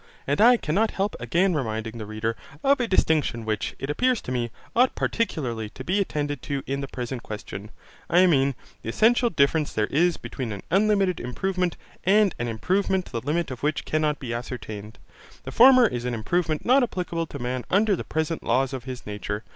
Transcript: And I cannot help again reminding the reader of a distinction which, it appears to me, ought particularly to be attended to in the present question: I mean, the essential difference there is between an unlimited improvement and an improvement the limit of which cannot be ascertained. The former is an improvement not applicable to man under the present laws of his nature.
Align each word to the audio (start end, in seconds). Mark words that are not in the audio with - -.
And 0.25 0.41
I 0.41 0.57
cannot 0.57 0.89
help 0.89 1.15
again 1.19 1.53
reminding 1.53 1.99
the 1.99 2.07
reader 2.07 2.35
of 2.63 2.79
a 2.79 2.87
distinction 2.87 3.45
which, 3.45 3.75
it 3.77 3.91
appears 3.91 4.19
to 4.23 4.31
me, 4.31 4.49
ought 4.75 4.95
particularly 4.95 5.69
to 5.75 5.83
be 5.83 5.99
attended 6.01 6.41
to 6.41 6.63
in 6.65 6.81
the 6.81 6.87
present 6.87 7.21
question: 7.21 7.69
I 8.09 8.25
mean, 8.25 8.55
the 8.81 8.89
essential 8.89 9.29
difference 9.29 9.73
there 9.73 9.85
is 9.91 10.17
between 10.17 10.51
an 10.53 10.63
unlimited 10.71 11.19
improvement 11.19 11.77
and 12.03 12.33
an 12.39 12.47
improvement 12.47 13.11
the 13.11 13.21
limit 13.21 13.51
of 13.51 13.61
which 13.61 13.85
cannot 13.85 14.17
be 14.17 14.33
ascertained. 14.33 14.97
The 15.43 15.51
former 15.51 15.85
is 15.85 16.03
an 16.03 16.15
improvement 16.15 16.65
not 16.65 16.81
applicable 16.81 17.27
to 17.27 17.37
man 17.37 17.63
under 17.69 17.95
the 17.95 18.03
present 18.03 18.41
laws 18.41 18.73
of 18.73 18.85
his 18.85 19.05
nature. 19.05 19.43